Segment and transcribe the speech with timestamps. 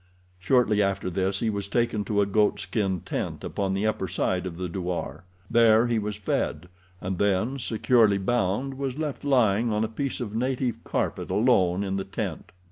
[0.39, 4.47] Shortly after this he was taken to a goat skin tent upon the upper side
[4.47, 5.25] of the douar.
[5.47, 10.35] There he was fed, and then, securely bound, was left lying on a piece of
[10.35, 12.51] native carpet, alone in the tent.